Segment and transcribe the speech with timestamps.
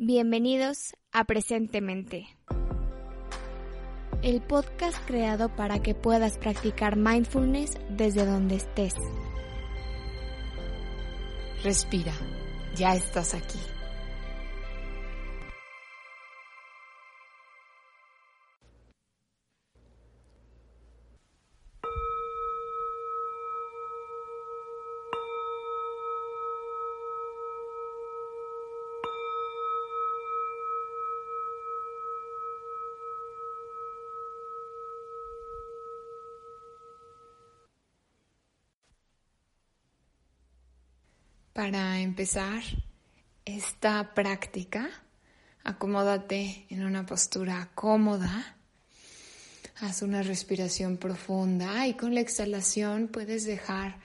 [0.00, 2.28] Bienvenidos a Presentemente,
[4.22, 8.94] el podcast creado para que puedas practicar mindfulness desde donde estés.
[11.64, 12.12] Respira,
[12.76, 13.58] ya estás aquí.
[41.58, 42.62] Para empezar
[43.44, 44.88] esta práctica,
[45.64, 48.56] acomódate en una postura cómoda.
[49.80, 53.98] Haz una respiración profunda y con la exhalación puedes dejar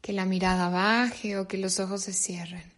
[0.00, 2.72] que la mirada baje o que los ojos se cierren.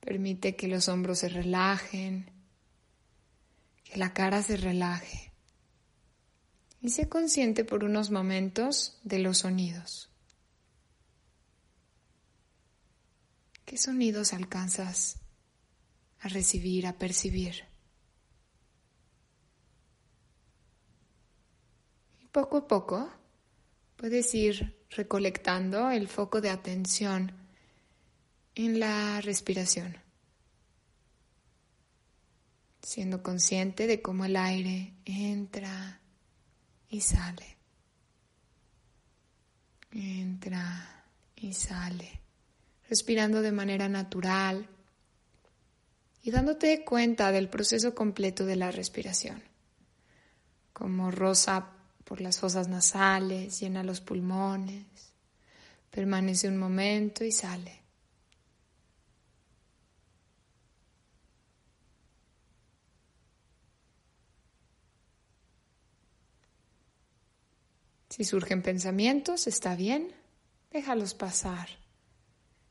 [0.00, 2.28] Permite que los hombros se relajen,
[3.84, 5.32] que la cara se relaje.
[6.80, 10.10] Y sé consciente por unos momentos de los sonidos.
[13.66, 15.16] ¿Qué sonidos alcanzas
[16.20, 17.64] a recibir, a percibir?
[22.22, 23.10] Y poco a poco
[23.96, 27.32] puedes ir recolectando el foco de atención
[28.54, 29.96] en la respiración,
[32.82, 36.00] siendo consciente de cómo el aire entra
[36.88, 37.56] y sale,
[39.90, 42.25] entra y sale
[42.88, 44.68] respirando de manera natural
[46.22, 49.42] y dándote cuenta del proceso completo de la respiración,
[50.72, 51.72] como rosa
[52.04, 54.84] por las fosas nasales, llena los pulmones,
[55.90, 57.82] permanece un momento y sale.
[68.10, 70.10] Si surgen pensamientos, está bien,
[70.70, 71.68] déjalos pasar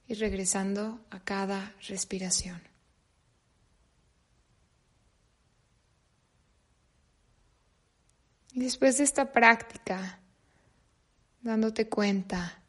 [0.08, 2.62] y regresando a cada respiración.
[8.54, 10.20] Y después de esta práctica,
[11.42, 12.62] dándote cuenta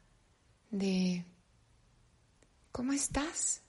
[0.69, 1.23] de
[2.73, 3.61] cómo estás,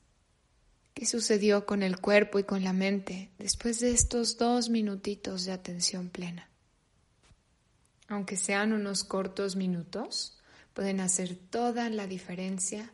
[0.95, 5.53] qué sucedió con el cuerpo y con la mente después de estos dos minutitos de
[5.53, 6.49] atención plena.
[8.09, 10.39] Aunque sean unos cortos minutos,
[10.75, 12.93] pueden hacer toda la diferencia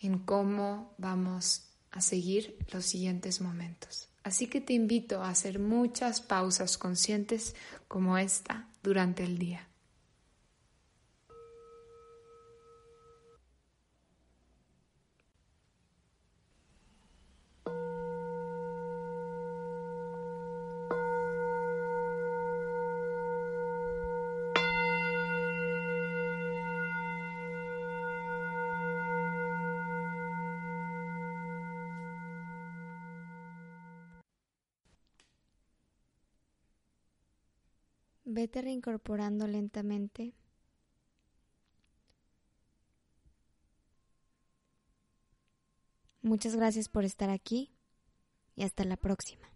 [0.00, 4.08] en cómo vamos a seguir los siguientes momentos.
[4.22, 7.54] Así que te invito a hacer muchas pausas conscientes
[7.88, 9.68] como esta durante el día.
[38.36, 40.34] Vete reincorporando lentamente.
[46.20, 47.72] Muchas gracias por estar aquí
[48.54, 49.55] y hasta la próxima.